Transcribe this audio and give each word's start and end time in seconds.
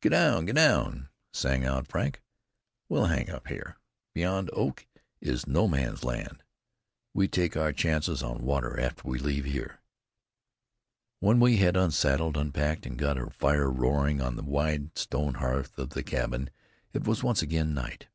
"Get 0.00 0.12
down, 0.12 0.46
get 0.46 0.54
down," 0.56 1.10
sang 1.30 1.66
out 1.66 1.86
Frank. 1.86 2.22
"We'll 2.88 3.04
hang 3.04 3.28
up 3.28 3.48
here. 3.48 3.76
Beyond 4.14 4.48
Oak 4.54 4.86
is 5.20 5.46
No 5.46 5.68
Man's 5.68 6.02
Land. 6.04 6.42
We 7.12 7.28
take 7.28 7.54
our 7.54 7.70
chances 7.70 8.22
on 8.22 8.42
water 8.46 8.80
after 8.80 9.06
we 9.06 9.18
leave 9.18 9.44
here." 9.44 9.82
When 11.20 11.38
we 11.38 11.58
had 11.58 11.76
unsaddled, 11.76 12.34
unpacked, 12.38 12.86
and 12.86 12.96
got 12.96 13.18
a 13.18 13.28
fire 13.28 13.70
roaring 13.70 14.22
on 14.22 14.36
the 14.36 14.42
wide 14.42 14.96
stone 14.96 15.34
hearth 15.34 15.76
of 15.78 15.90
the 15.90 16.02
cabin, 16.02 16.48
it 16.94 17.06
was 17.06 17.22
once 17.22 17.42
again 17.42 17.74
night. 17.74 18.06